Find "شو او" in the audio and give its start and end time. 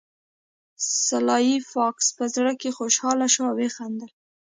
3.33-3.55